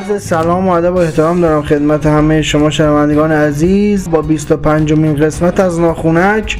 عرض 0.00 0.22
سلام 0.22 0.68
و 0.68 0.70
ادب 0.70 0.94
و 0.94 0.98
احترام 0.98 1.40
دارم 1.40 1.62
خدمت 1.62 2.06
همه 2.06 2.42
شما 2.42 2.70
شنوندگان 2.70 3.32
عزیز. 3.32 4.10
با 4.10 4.22
25 4.22 4.92
مین 4.92 5.16
قسمت 5.16 5.60
از 5.60 5.80
ناخونک 5.80 6.58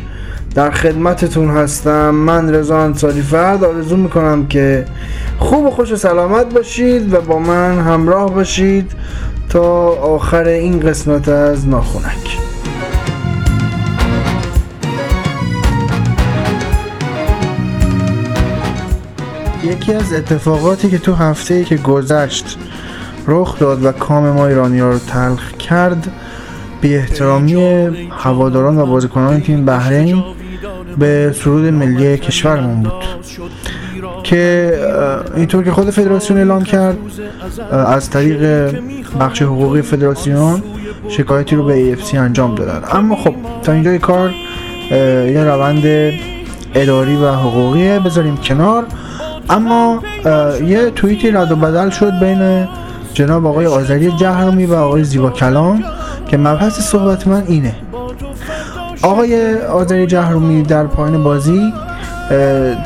در 0.54 0.70
خدمتتون 0.70 1.50
هستم. 1.50 2.10
من 2.10 2.54
رضا 2.54 2.78
انصاری 2.78 3.22
فرد. 3.22 3.64
آرزو 3.64 3.96
می‌کنم 3.96 4.46
که 4.46 4.84
خوب 5.38 5.66
و 5.66 5.70
خوش 5.70 5.92
و 5.92 5.96
سلامت 5.96 6.54
باشید 6.54 7.14
و 7.14 7.20
با 7.20 7.38
من 7.38 7.80
همراه 7.80 8.34
باشید 8.34 8.92
تا 9.48 9.88
آخر 9.88 10.44
این 10.44 10.80
قسمت 10.80 11.28
از 11.28 11.68
ناخونک. 11.68 12.38
یکی 19.64 19.94
از 19.94 20.12
اتفاقاتی 20.12 20.90
که 20.90 20.98
تو 20.98 21.14
هفته 21.14 21.64
که 21.64 21.76
گذشت 21.76 22.58
رخ 23.26 23.58
داد 23.58 23.84
و 23.84 23.92
کام 23.92 24.30
ما 24.30 24.46
ایرانی 24.46 24.80
ها 24.80 24.90
رو 24.90 24.98
تلخ 24.98 25.52
کرد. 25.52 26.12
بی 26.80 26.96
احترامی 26.96 27.54
هواداران 28.10 28.78
و 28.78 28.86
بازیکنان 28.86 29.40
تیم 29.40 29.64
بحرین 29.64 30.24
به 30.98 31.34
سرود 31.44 31.64
ملی 31.64 32.18
کشورمون 32.18 32.82
بود. 32.82 33.04
که 34.22 34.72
اینطور 35.36 35.64
که 35.64 35.70
خود 35.70 35.90
فدراسیون 35.90 36.38
اعلام 36.38 36.64
کرد 36.64 36.96
از 37.70 38.10
طریق 38.10 38.70
بخش 39.20 39.42
حقوقی 39.42 39.82
فدراسیون 39.82 40.62
شکایتی 41.08 41.56
رو 41.56 41.64
به 41.64 41.96
AFC 41.96 42.14
انجام 42.14 42.54
دادن. 42.54 42.82
اما 42.92 43.16
خب 43.16 43.34
تا 43.62 43.72
اینجای 43.72 43.98
کار 43.98 44.34
یه 44.90 45.44
روند 45.44 46.12
اداری 46.74 47.16
و 47.16 47.32
حقوقیه 47.32 47.98
بذاریم 47.98 48.36
کنار. 48.36 48.84
اما 49.50 50.02
یه 50.66 50.90
توییتی 50.90 51.30
رد 51.30 51.52
و 51.52 51.56
بدل 51.56 51.90
شد 51.90 52.12
بین 52.20 52.68
جناب 53.14 53.46
آقای 53.46 53.66
آذری 53.66 54.12
جهرمی 54.12 54.66
و 54.66 54.74
آقای 54.74 55.04
زیبا 55.04 55.30
کلام 55.30 55.84
که 56.28 56.36
مبحث 56.36 56.80
صحبت 56.80 57.26
من 57.26 57.42
اینه. 57.46 57.74
آقای 59.02 59.58
آذری 59.60 60.06
جهرمی 60.06 60.62
در 60.62 60.84
پایین 60.84 61.22
بازی 61.22 61.72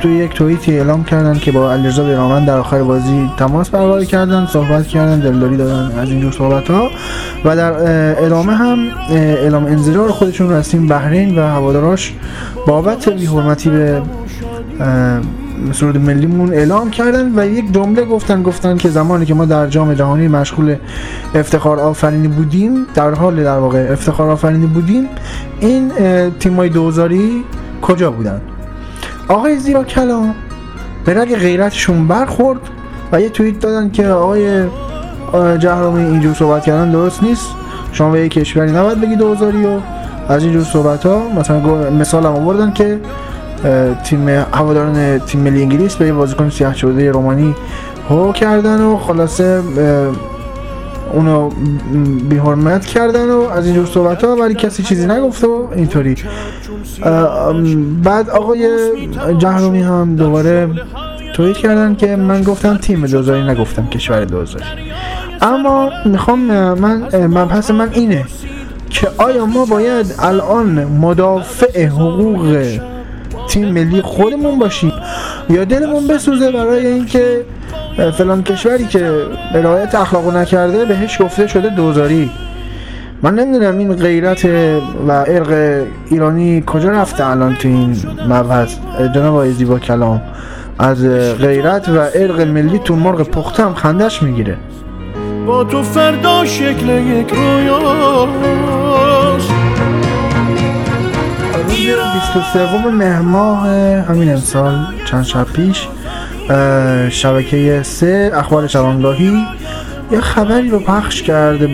توی 0.02 0.12
یک 0.14 0.34
توییتی 0.34 0.78
اعلام 0.78 1.04
کردن 1.04 1.38
که 1.38 1.52
با 1.52 1.72
علیرضا 1.72 2.04
بیرامن 2.04 2.44
در 2.44 2.58
آخر 2.58 2.82
بازی 2.82 3.30
تماس 3.38 3.70
برقرار 3.70 4.04
کردن 4.04 4.46
صحبت 4.46 4.86
کردن 4.86 5.20
دلداری 5.20 5.56
دادن 5.56 5.98
از 5.98 6.10
اینجور 6.10 6.32
صحبت 6.32 6.70
ها 6.70 6.88
و 7.44 7.56
در 7.56 7.72
ادامه 8.24 8.54
هم 8.54 8.78
اعلام 9.10 9.64
انزجار 9.64 10.10
خودشون 10.10 10.62
تیم 10.62 10.88
بحرین 10.88 11.38
و 11.38 11.42
هواداراش 11.42 12.14
بابت 12.66 13.08
بی‌حرمتی 13.08 13.70
به 13.70 14.02
سرود 15.72 15.96
ملیمون 15.96 16.52
اعلام 16.52 16.90
کردن 16.90 17.38
و 17.38 17.46
یک 17.46 17.72
جمله 17.72 18.04
گفتن 18.04 18.42
گفتن 18.42 18.76
که 18.76 18.88
زمانی 18.88 19.26
که 19.26 19.34
ما 19.34 19.44
در 19.44 19.66
جام 19.66 19.94
جهانی 19.94 20.28
مشغول 20.28 20.76
افتخار 21.34 21.80
آفرینی 21.80 22.28
بودیم 22.28 22.86
در 22.94 23.14
حال 23.14 23.44
در 23.44 23.58
واقع 23.58 23.88
افتخار 23.92 24.30
آفرینی 24.30 24.66
بودیم 24.66 25.08
این 25.60 25.90
تیمای 26.30 26.68
دوزاری 26.68 27.44
کجا 27.82 28.10
بودن؟ 28.10 28.40
آقای 29.28 29.58
زیبا 29.58 29.84
کلام 29.84 30.34
به 31.04 31.14
رگ 31.14 31.36
غیرتشون 31.36 32.08
برخورد 32.08 32.60
و 33.12 33.20
یه 33.20 33.28
توییت 33.28 33.60
دادن 33.60 33.90
که 33.90 34.06
آقای 34.08 34.64
جهرامی 35.58 36.02
اینجور 36.02 36.34
صحبت 36.34 36.64
کردن 36.64 36.90
درست 36.90 37.22
نیست. 37.22 37.46
شما 37.92 38.10
به 38.10 38.20
یک 38.20 38.32
کشوری 38.32 38.72
نباید 38.72 39.00
بگی 39.00 39.16
دوزاری 39.16 39.66
و 39.66 39.80
از 40.28 40.42
اینجور 40.42 40.64
صحبت 40.64 41.06
ها 41.06 41.28
مثلا 41.28 41.90
مثال 41.90 42.26
هم 42.26 42.32
آوردن 42.32 42.72
که 42.72 43.00
تیم 44.04 44.28
هواداران 44.28 45.18
تیم 45.18 45.40
ملی 45.40 45.62
انگلیس 45.62 45.94
به 45.96 46.12
بازیکن 46.12 46.50
سیاه 46.50 46.74
شده 46.74 47.10
رومانی 47.10 47.54
هو 48.10 48.32
کردن 48.32 48.80
و 48.80 48.96
خلاصه 48.96 49.62
اونو 51.12 51.50
بی 52.28 52.36
حرمت 52.36 52.86
کردن 52.86 53.30
و 53.30 53.40
از 53.40 53.66
اینجور 53.66 53.86
صحبت 53.86 54.24
ها 54.24 54.36
ولی 54.36 54.54
کسی 54.54 54.82
چیزی 54.82 55.06
نگفته 55.06 55.46
و 55.46 55.66
اینطوری. 55.76 56.16
بعد 58.04 58.30
آقای 58.30 58.68
جهرومی 59.38 59.82
هم 59.82 60.16
دوباره 60.16 60.68
توییت 61.34 61.56
کردن 61.56 61.94
که 61.94 62.16
من 62.16 62.42
گفتم 62.42 62.76
تیم 62.76 63.06
دوزاری 63.06 63.42
نگفتم 63.42 63.86
کشور 63.86 64.24
دوزاری. 64.24 64.64
اما 65.42 65.90
می‌خوام 66.04 66.40
من 66.74 67.02
مبحث 67.26 67.70
من 67.70 67.88
اینه 67.92 68.24
که 68.90 69.08
آیا 69.18 69.46
ما 69.46 69.64
باید 69.64 70.14
الان 70.18 70.84
مدافع 70.84 71.86
حقوق 71.86 72.66
تیم 73.48 73.68
ملی 73.68 74.02
خودمون 74.02 74.58
باشیم. 74.58 74.92
یا 75.50 75.64
دلمون 75.64 76.06
بسوزه 76.06 76.52
برای 76.52 76.86
اینکه 76.86 77.44
فلان 78.18 78.42
کشوری 78.42 78.84
که 78.84 79.10
رعایت 79.54 79.94
اخلاقو 79.94 80.30
نکرده 80.30 80.84
بهش 80.84 81.22
گفته 81.22 81.46
شده 81.46 81.68
دوزاری. 81.68 82.30
من 83.22 83.34
نمی‌دونم 83.34 83.78
این 83.78 83.92
غیرت 83.92 84.44
و 85.08 85.10
ارق 85.10 85.82
ایرانی 86.10 86.62
کجا 86.66 86.90
رفته 86.90 87.26
الان 87.26 87.54
تو 87.54 87.68
این 87.68 87.96
مبحث. 88.28 88.74
جناب 89.14 89.34
آقای 89.34 89.52
زیبا 89.52 89.78
کلام 89.78 90.22
از 90.78 91.04
غیرت 91.38 91.88
و 91.88 91.98
ارق 92.14 92.40
ملی 92.40 92.78
تو 92.78 92.96
مرغ 92.96 93.22
پخته 93.22 93.62
هم 93.62 93.74
خندش 93.74 94.22
می‌گیره. 94.22 94.56
با 95.46 95.64
تو 95.64 95.82
فردا 95.82 96.44
شکل 96.44 96.88
یک 96.88 97.34
رویاست 97.34 98.83
23 102.34 102.86
مهر 102.90 103.22
همین 104.08 104.30
امسال 104.30 104.86
چند 105.04 105.24
شب 105.24 105.44
پیش 105.44 105.88
شبکه 107.10 107.80
سه 107.82 108.30
اخبار 108.34 108.66
شبانگاهی 108.66 109.44
یه 110.10 110.20
خبری 110.20 110.68
رو 110.68 110.78
پخش 110.78 111.22
کرده 111.22 111.68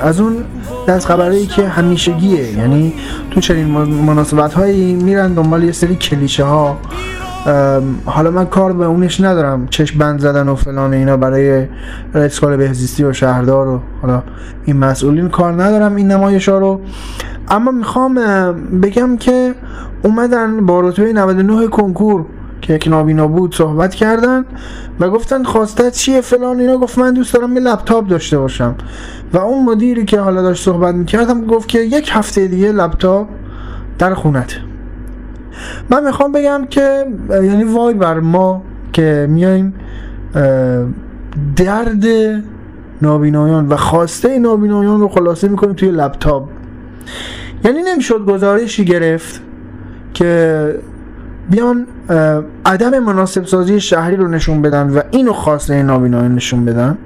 از 0.00 0.20
اون 0.20 0.44
دست 0.88 1.06
خبری 1.06 1.46
که 1.46 1.68
همیشگیه. 1.68 2.52
یعنی 2.58 2.94
تو 3.30 3.40
چنین 3.40 3.66
مناسبت 4.06 4.54
هایی 4.54 4.94
میرن 4.94 5.34
دنبال 5.34 5.64
یه 5.64 5.72
سری 5.72 5.96
کلیشه 5.96 6.44
ها 6.44 6.78
حالا 8.04 8.30
من 8.30 8.46
کار 8.46 8.72
به 8.72 8.84
اونش 8.84 9.20
ندارم 9.20 9.66
چشم 9.70 9.98
بند 9.98 10.20
زدن 10.20 10.48
و 10.48 10.54
فلان 10.54 10.94
اینا 10.94 11.16
برای 11.16 11.66
اسکال 12.14 12.56
بهزیستی 12.56 13.04
و 13.04 13.12
شهردار 13.12 13.68
و 13.68 13.80
حالا 14.02 14.22
این 14.64 14.76
مسئولین 14.76 15.28
کار 15.28 15.62
ندارم 15.62 15.96
این 15.96 16.08
نمایش 16.08 16.48
ها 16.48 16.58
رو. 16.58 16.80
اما 17.52 17.70
می‌خوام 17.70 18.14
بگم 18.82 19.16
که 19.16 19.54
اومدن 20.02 20.66
با 20.66 20.80
رتبه 20.80 21.12
99 21.12 21.68
کنکور 21.68 22.26
که 22.60 22.74
یک 22.74 22.88
نابینا 22.88 23.26
بود 23.26 23.54
صحبت 23.54 23.94
کردن 23.94 24.44
و 25.00 25.10
گفتن 25.10 25.44
خواسته 25.44 25.90
چیه 25.90 26.20
فلان 26.20 26.60
اینا. 26.60 26.76
گفت 26.76 26.98
من 26.98 27.14
دوست 27.14 27.34
دارم 27.34 27.52
یه 27.56 27.60
لپتاپ 27.60 28.08
داشته 28.08 28.38
باشم. 28.38 28.74
و 29.32 29.38
اون 29.38 29.64
مدیری 29.64 30.04
که 30.04 30.20
حالا 30.20 30.42
داشت 30.42 30.64
صحبت 30.64 30.94
می‌کردم 30.94 31.46
گفت 31.46 31.68
که 31.68 31.78
یک 31.80 32.10
هفته 32.12 32.46
دیگه 32.46 32.72
لپتاپ 32.72 33.26
در 33.98 34.14
خونت. 34.14 34.56
من 35.90 36.04
می‌خوام 36.04 36.32
بگم 36.32 36.66
که 36.70 37.06
یعنی 37.30 37.64
وای 37.64 37.94
بر 37.94 38.20
ما 38.20 38.62
که 38.92 39.26
میایم 39.30 39.74
درد 41.56 42.04
نابینایان 43.02 43.68
و 43.68 43.76
خواسته 43.76 44.38
نابینایان 44.38 45.00
رو 45.00 45.08
خلاصه 45.08 45.48
می‌کنیم 45.48 45.74
توی 45.74 45.90
لپتاپ. 45.90 46.48
یعنی 47.64 47.82
نمی‌شد 47.82 48.24
گزارشی 48.26 48.84
گرفت 48.84 49.40
که 50.14 50.74
بیان 51.50 51.86
عدم 52.66 52.98
مناسب 52.98 53.44
سازی 53.44 53.80
شهری 53.80 54.16
رو 54.16 54.28
نشون 54.28 54.62
بدن 54.62 54.90
و 54.90 55.00
اینو 55.10 55.32
خواسته 55.32 55.82
نابینایان 55.82 56.34
نشون 56.34 56.64
بدن. 56.64 56.98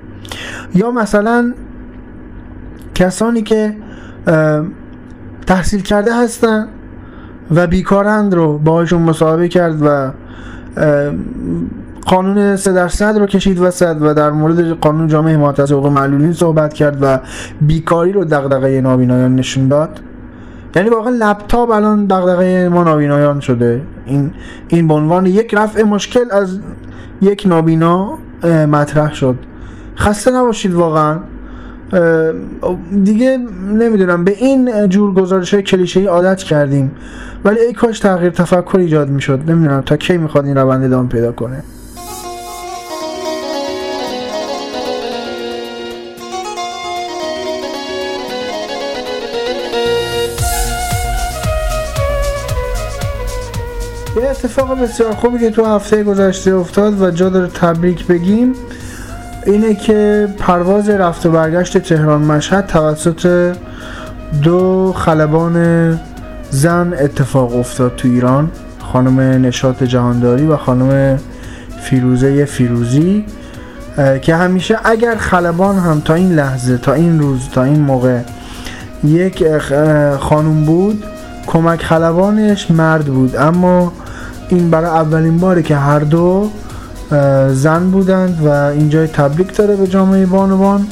یا 0.75 0.91
مثلا 0.91 1.55
کسانی 2.95 3.43
که 3.43 3.77
تحصیل 5.47 5.81
کرده 5.83 6.15
هستن 6.15 6.69
و 7.51 7.67
بیکارند 7.67 8.35
رو 8.35 8.59
باهاشون 8.59 9.03
مصاحبه 9.03 9.49
کرد 9.49 9.79
و 9.83 10.11
قانون 12.07 12.57
سه 12.57 12.73
درصد 12.73 13.19
رو 13.19 13.27
کشید 13.27 13.61
وسط 13.61 13.97
و 14.01 14.15
در 14.15 14.31
مورد 14.31 14.71
قانون 14.71 15.09
جامعه 15.09 15.35
حمایت 15.35 15.61
از 15.61 15.73
حقوق 15.73 15.87
معلولین 15.87 16.33
صحبت 16.33 16.75
کرد 16.75 16.99
و 17.01 17.21
بیکاری 17.61 18.13
رو 18.13 18.25
دغدغه 18.25 18.81
نابینایان 18.81 19.37
نشون 19.37 19.69
داد. 19.69 20.01
یعنی 20.77 20.89
واقعا 20.89 21.15
لپتاپ 21.19 21.71
الان 21.71 22.07
دغدغه 22.07 22.69
ما 22.69 22.85
نابینایان 22.85 23.41
شده. 23.41 23.83
این 24.07 24.31
این 24.69 24.89
به 24.89 24.95
عنوان 24.95 25.27
یک 25.27 25.55
رفع 25.55 25.83
مشکل 25.83 26.25
از 26.31 26.59
یک 27.23 27.43
نابینا 27.47 28.19
مطرح 28.45 29.15
شد. 29.15 29.37
خسته 29.97 30.31
نباشید 30.31 30.75
واقعا. 30.75 31.19
دیگه 33.05 33.39
نمی‌دونم. 33.73 34.25
به 34.25 34.31
این 34.31 34.89
جور 34.89 35.15
گزارش 35.15 35.55
های 35.55 35.63
کلیشه 35.63 36.05
عادت 36.05 36.39
کردیم. 36.39 36.91
ولی 37.45 37.59
ای 37.61 37.73
کاش 37.73 38.01
تغییر 38.01 38.31
تفکر 38.31 38.77
ایجاد 38.77 39.09
می‌شد. 39.09 39.41
نمی‌دونم 39.51 39.81
تا 39.81 39.97
کی 39.97 40.19
می‌خواد 40.19 40.45
این 40.45 40.57
روند 40.57 40.85
ادامه 40.85 41.09
پیدا 41.09 41.33
کنه. 41.33 41.63
یه 54.17 54.31
اتفاق 54.31 54.83
بسیار 54.83 55.13
خوبی 55.13 55.39
که 55.39 55.51
تو 55.51 55.65
هفته 55.65 56.03
گذشته 56.03 56.55
افتاد 56.55 57.03
و 57.03 57.11
جا 57.11 57.29
داره 57.29 57.47
تبریک 57.47 58.07
بگیم 58.07 58.53
اینه 59.47 59.75
که 59.75 60.29
پرواز 60.39 60.89
رفت 60.89 61.27
و 61.27 61.31
برگشت 61.31 61.79
تهران 61.79 62.23
مشهد 62.23 62.67
توسط 62.67 63.55
دو 64.43 64.93
خلبان 64.97 65.99
زن 66.51 66.95
اتفاق 67.01 67.57
افتاد 67.57 67.97
تو 67.97 68.09
ایران 68.09 68.51
خانم 68.93 69.21
نشاط 69.21 69.83
جهانداری 69.83 70.47
و 70.47 70.57
خانم 70.57 71.19
فیروزه 71.81 72.45
فیروزی 72.45 73.25
که 74.23 74.37
همیشه 74.37 74.79
اگر 74.85 75.17
خلبان 75.17 75.79
هم 75.79 76.01
تا 76.01 76.15
این 76.15 76.35
لحظه 76.35 76.79
تا 76.79 76.93
این 76.93 77.21
روز 77.21 77.49
تا 77.53 77.63
این 77.63 77.81
موقع 77.81 78.21
یک 79.05 79.45
خانم 80.19 80.65
بود 80.65 81.05
کمک 81.47 81.83
خلبانش 81.83 82.71
مرد 82.71 83.05
بود. 83.05 83.37
اما 83.37 83.93
این 84.49 84.71
برای 84.71 84.91
اولین 84.91 85.39
باره 85.39 85.63
که 85.63 85.77
هر 85.77 85.99
دو 85.99 86.51
زن 87.53 87.91
بودند 87.91 88.47
و 88.47 88.49
اینجای 88.49 89.07
تبریک 89.07 89.57
داره 89.57 89.77
به 89.77 89.87
جامعه 89.87 90.27
بانوان 90.27 90.87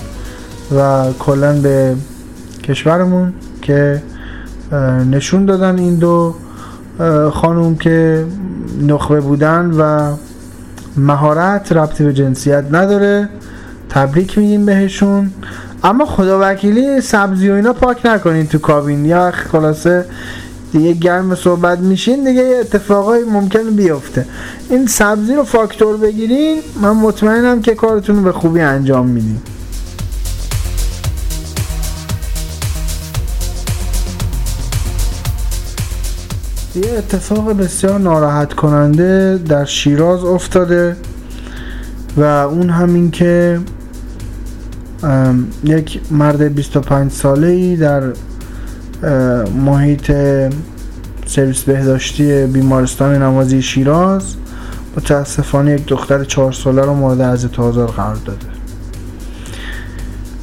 و 0.76 1.04
کلا 1.18 1.52
به 1.52 1.94
کشورمون 2.62 3.32
که 3.62 4.02
نشون 5.10 5.46
دادن 5.46 5.78
این 5.78 5.94
دو 5.94 6.34
خانوم 7.32 7.76
که 7.76 8.24
نخبه 8.82 9.20
بودن 9.20 9.70
و 9.78 10.12
مهارت 10.96 11.72
ربطی 11.72 12.04
به 12.04 12.12
جنسیت 12.12 12.64
نداره. 12.72 13.28
تبریک 13.88 14.38
میگیم 14.38 14.66
بهشون. 14.66 15.30
اما 15.84 16.06
خدا 16.06 16.38
وکیلی 16.42 17.00
سبزی 17.00 17.50
و 17.50 17.54
اینا 17.54 17.72
پاک 17.72 18.06
نکنین 18.06 18.46
تو 18.46 18.58
کابین. 18.58 19.04
یا 19.04 19.30
خلاصه 19.30 20.04
دیگه 20.74 20.92
گرم 20.92 21.34
صحبت 21.34 21.78
میشین 21.78 22.24
دیگه 22.24 22.42
اتفاقای 22.60 23.24
ممکن 23.24 23.70
بیفته. 23.76 24.26
این 24.70 24.86
سبزی 24.86 25.34
رو 25.34 25.44
فاکتور 25.44 25.96
بگیرین 25.96 26.60
من 26.82 26.90
مطمئنم 26.90 27.62
که 27.62 27.74
کارتون 27.74 28.16
رو 28.16 28.22
به 28.22 28.32
خوبی 28.32 28.60
انجام 28.60 29.06
میدین. 29.06 29.40
یه 36.74 36.98
اتفاق 36.98 37.52
بسیار 37.52 38.00
ناراحت 38.00 38.52
کننده 38.52 39.38
در 39.48 39.64
شیراز 39.64 40.24
افتاده 40.24 40.96
و 42.16 42.22
اون 42.22 42.70
همین 42.70 43.10
که 43.10 43.60
یک 45.64 46.00
مرد 46.10 46.54
25 46.54 47.12
ساله 47.12 47.46
ای 47.46 47.76
در 47.76 48.02
محیط 49.64 50.12
سرویس 51.26 51.62
بهداشتی 51.62 52.46
بیمارستان 52.46 53.22
نمازی 53.22 53.62
شیراز 53.62 54.24
متاسفانه 54.96 55.72
یک 55.72 55.86
دختر 55.86 56.24
چهار 56.24 56.52
ساله 56.52 56.82
رو 56.82 56.94
مورد 56.94 57.20
از 57.20 57.46
آزار 57.58 57.90
قرار 57.90 58.16
داده. 58.24 58.46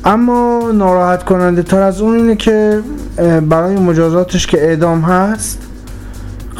اما 0.05 0.71
ناراحت 0.73 1.23
کننده 1.23 1.63
تر 1.63 1.81
از 1.81 2.01
اون 2.01 2.15
اینه 2.15 2.35
که 2.35 2.81
برای 3.49 3.75
مجازاتش 3.75 4.47
که 4.47 4.63
اعدام 4.63 5.01
هست 5.01 5.59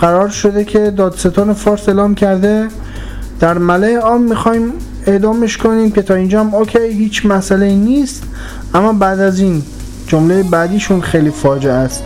قرار 0.02 0.30
شده 0.30 0.64
که 0.64 0.92
دادستان 0.92 1.54
فارس 1.54 1.90
اعلام 1.90 2.16
کرده 2.16 2.68
در 3.40 3.58
ملع 3.58 3.96
عام 3.96 4.24
می‌خوایم 4.24 4.74
اعدامش 5.08 5.58
کنیم 5.58 5.92
که 5.92 6.02
تا 6.02 6.14
اینجا 6.14 6.40
هم 6.40 6.56
اوکی 6.56 6.80
هیچ 6.80 7.26
مسئله 7.26 7.76
نیست 7.76 8.24
اما 8.74 8.94
بعد 8.94 9.20
از 9.20 9.40
این 9.40 9.64
جمله 10.12 10.44
بعدیشون 10.44 11.02
خیلی 11.02 11.30
فاجعه 11.30 11.74
است 11.74 12.04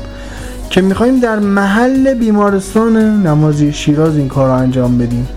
که 0.70 0.82
می‌خوایم 0.82 1.20
در 1.20 1.40
محل 1.40 2.14
بیمارستان 2.14 2.98
نمازی 3.28 3.74
شیراز 3.74 4.18
این 4.18 4.28
کار 4.28 4.48
رو 4.48 4.54
انجام 4.54 4.98
بدیم. 4.98 5.28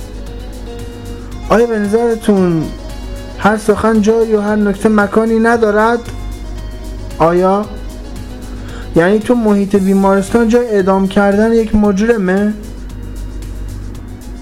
آیا 1.48 1.66
به 1.66 1.78
نظرتون 1.78 2.62
هر 3.38 3.56
سخن 3.56 4.00
جایی 4.00 4.34
و 4.34 4.40
هر 4.40 4.56
نکته 4.56 4.88
مکانی 4.88 5.38
ندارد؟ 5.38 5.98
آیا؟ 7.18 7.64
یعنی 8.96 9.18
تو 9.18 9.34
محیط 9.34 9.76
بیمارستان 9.76 10.48
جای 10.48 10.66
اعدام 10.66 11.08
کردن 11.08 11.52
یک 11.52 11.74
مجرمه؟ 11.74 12.52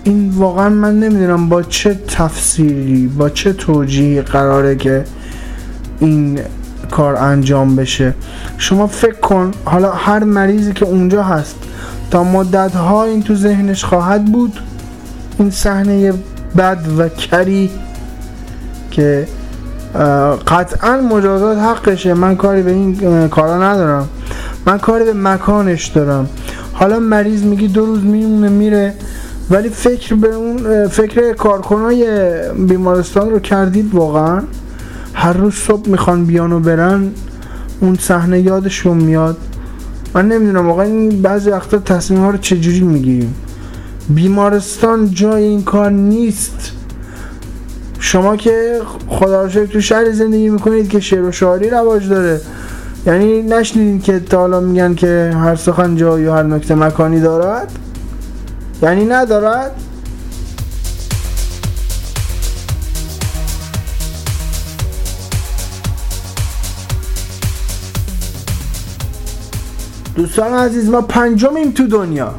این 0.05 0.31
واقعا 0.31 0.69
من 0.69 1.01
نمی‌دونم 1.01 1.49
با 1.49 1.63
چه 1.63 2.01
تفسیری 2.09 3.07
با 3.07 3.31
چه 3.31 3.53
توجیهی 3.53 4.23
قراره 4.23 4.77
که 4.77 5.05
این 6.01 6.39
کار 6.91 7.17
انجام 7.17 7.77
بشه. 7.77 8.15
شما 8.59 8.87
فکر 8.87 9.21
کن 9.21 9.51
حالا 9.65 9.93
هر 9.93 10.25
مریضی 10.25 10.73
که 10.73 10.85
اونجا 10.85 11.23
هست 11.23 11.57
تا 12.11 12.25
مدت 12.25 12.75
ها 12.75 13.05
این 13.05 13.23
تو 13.23 13.35
ذهنش 13.35 13.85
خواهد 13.85 14.25
بود 14.25 14.61
این 15.39 15.51
صحنه 15.51 16.13
بد 16.57 16.79
و 16.99 17.09
کری 17.09 17.71
که 18.91 19.29
قطعا 20.47 20.97
مجازات 20.97 21.59
حقشه. 21.59 22.15
من 22.15 22.37
کاری 22.37 22.63
به 22.63 22.71
این 22.71 23.29
کارا 23.29 23.63
ندارم. 23.63 24.09
من 24.67 24.79
کاری 24.79 25.05
به 25.05 25.13
مکانش 25.13 25.87
دارم. 25.87 26.29
حالا 26.73 26.99
مریض 26.99 27.43
میگی 27.43 27.69
دو 27.69 27.87
روز 27.87 28.05
میمونه 28.05 28.49
میره 28.49 28.95
ولی 29.51 29.69
فکر 29.69 30.15
به 30.15 30.35
اون 30.35 30.89
فکر 30.89 31.33
کارکنای 31.33 32.07
بیمارستان 32.69 33.31
رو 33.31 33.39
کردید 33.39 33.95
واقعا؟ 33.95 34.43
هر 35.19 35.33
روز 35.33 35.55
صبح 35.55 35.89
می‌خوان 35.89 36.25
بیان 36.25 36.53
و 36.53 36.61
برن 36.61 37.11
اون 37.81 37.97
صحنه 38.01 38.41
یادشون 38.41 38.97
میاد. 38.97 39.37
من 40.15 40.29
نمی‌دونم 40.29 40.67
واقعا 40.67 40.85
این 40.85 41.23
بعضی 41.23 41.51
وقتا 41.51 41.79
تصمیم 41.79 42.21
ها 42.21 42.31
رو 42.31 42.39
چجوری 42.39 42.81
می‌گیریم؟ 42.81 43.35
بیمارستان 44.09 45.11
جای 45.11 45.45
این 45.45 45.63
کار 45.63 45.91
نیست. 45.91 46.73
شما 47.99 48.37
که 48.37 48.81
خدا 49.09 49.45
رو 49.45 49.67
تو 49.67 49.81
شهر 49.81 50.13
زندگی 50.13 50.49
می‌کنید 50.49 50.89
که 50.89 51.01
شعر 51.01 51.23
و 51.23 51.33
شعاری 51.33 51.71
رواج 51.71 52.09
داره. 52.09 52.41
یعنی 53.07 53.43
نشنیدین 53.43 54.01
که 54.01 54.21
تا 54.21 54.39
حالا 54.39 54.61
میگن 54.61 54.95
که 54.95 55.33
هر 55.35 55.57
سخن 55.57 55.97
جایی 55.97 56.27
و 56.27 56.33
هر 56.33 56.43
نکته 56.43 56.75
مکانی 56.75 57.21
دارد؟ 57.21 57.73
یعنی 58.83 59.05
ندارد؟ 59.05 59.71
دوستان 70.17 70.53
عزیز 70.53 70.89
ما 70.89 71.01
پنجمیم 71.01 71.71
تو 71.71 71.87
دنیا. 71.87 72.35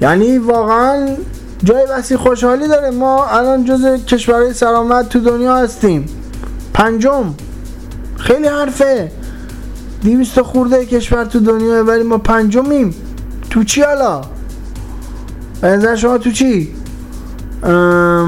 یعنی 0.00 0.38
واقعا 0.38 1.16
جای 1.64 1.86
بسی 1.86 2.16
خوشحالی 2.16 2.68
داره. 2.68 2.90
ما 2.90 3.26
الان 3.26 3.64
جز 3.64 4.04
کشورهای 4.04 4.52
سلامت 4.52 5.08
تو 5.08 5.20
دنیا 5.20 5.56
هستیم. 5.56 6.06
پنجم 6.74 7.34
خیلی 8.16 8.48
حرفه. 8.48 9.12
دیویست 10.02 10.42
خورده 10.42 10.86
کشور 10.86 11.24
تو 11.24 11.40
دنیا 11.40 11.84
ولی 11.84 12.02
ما 12.02 12.18
پنجمیم. 12.18 12.94
تو 13.50 13.64
چی 13.64 13.82
حالا؟ 13.82 14.22
نظر 15.62 15.96
شما 15.96 16.18
تو 16.18 16.30
چی؟ 16.30 16.74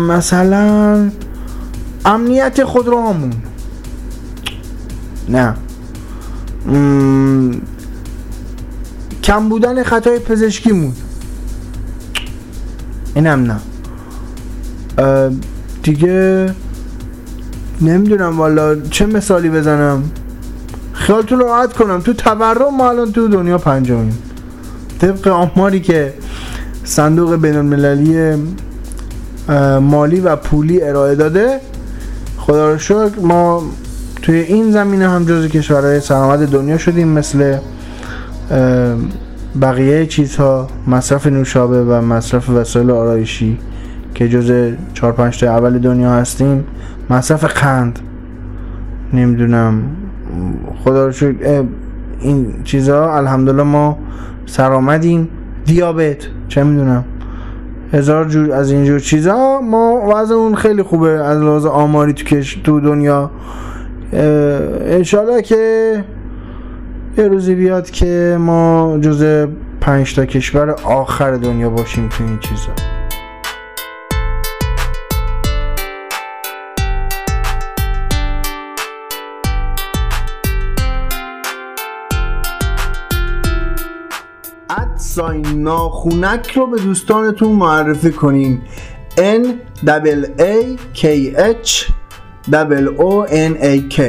مثلا 0.09 1.11
امنیت 2.05 2.65
خودروهامون. 2.65 3.33
نه. 5.29 5.55
کم 9.27 9.49
بودن 9.49 9.83
خطای 9.83 10.19
پزشکیمون. 10.19 10.93
اینم 13.15 13.53
نه. 13.53 13.57
دیگه 15.83 16.47
نمی‌دونم 17.81 18.39
والا 18.39 18.81
چه 18.81 19.07
مثالی 19.07 19.51
بزنم. 19.51 20.03
خیالتون 20.93 21.41
راحت 21.41 21.73
کنم. 21.73 22.01
تو 22.01 22.13
تورم 22.13 22.77
ما 22.77 22.89
الان 22.89 23.13
تو 23.13 23.29
دنیا 23.29 23.59
پنجمیم. 23.59 24.19
طبق 25.01 25.29
آماری 25.29 25.81
که 25.81 26.15
صندوق 26.85 27.37
بین 27.37 27.57
المللی 27.57 28.35
مالی 29.81 30.21
و 30.21 30.37
پولی 30.37 30.83
ارائه 30.83 31.15
داده 31.15 31.61
خدا 32.39 32.73
رو 32.73 32.79
شکر 32.79 33.21
ما 33.23 33.63
توی 34.23 34.37
این 34.37 34.73
زمینه 34.73 35.09
هم 35.09 35.25
جز 35.25 35.47
کشورهای 35.47 36.01
سلامت 36.01 36.41
دنیا 36.41 36.79
شدیم 36.79 37.09
مثل 37.09 37.59
بقیه 39.63 40.07
چیزها 40.07 40.69
مصرف 40.87 41.27
نوشابه 41.27 41.85
و 41.85 42.01
مصرف 42.01 42.51
وسایل 42.51 42.91
آرایشی 42.91 43.59
که 44.15 44.29
جز 44.29 44.73
4 44.95 45.13
5 45.13 45.41
تا 45.41 45.47
اول 45.47 45.79
دنیا 45.79 46.11
هستیم 46.11 46.65
مصرف 47.11 47.45
قند. 47.45 47.99
نمی‌دونم. 49.13 49.83
خدا 50.85 51.07
رو 51.07 51.13
شکر 51.13 51.65
این 52.21 52.55
چیزها 52.65 53.17
الحمدلله 53.17 53.63
ما 53.63 53.99
سرآمدیم. 54.47 55.29
دیابت 55.65 56.17
چه 56.49 56.65
می‌دونم. 56.65 57.05
هزار 57.93 58.25
جور 58.25 58.53
از 58.53 58.71
اینجور 58.71 58.99
چیزها 58.99 59.61
ما 59.61 60.03
وضع 60.15 60.35
اون 60.35 60.55
خیلی 60.55 60.83
خوبه 60.83 61.09
از 61.09 61.43
لحاظ 61.43 61.67
آماری 61.67 62.13
تو 62.13 62.25
کش 62.25 62.55
تو 62.65 62.81
دنیا. 62.81 63.31
انشالله 64.13 65.43
که 65.43 66.05
یه 67.19 67.29
روزی 67.29 67.55
بیاد 67.55 67.91
که 67.91 68.37
ما 68.41 68.99
جز 69.01 69.47
پنج 69.81 70.15
تا 70.15 70.27
کشور 70.27 70.71
آخر 70.71 71.31
دنیا 71.31 71.71
باشیم 71.71 72.09
تو 72.09 72.25
این 72.25 72.39
چیزا. 72.39 72.73
ساین 84.97 85.63
ناخونک 85.63 86.51
رو 86.51 86.67
به 86.67 86.77
دوستانتون 86.79 87.53
معرفی 87.53 88.13
کنین. 88.13 88.61
N 89.17 89.45
A 90.39 90.79
K 90.95 91.05
H 91.37 91.93
O 92.99 93.27
N 93.31 93.63
A 93.63 93.95
K. 93.97 94.03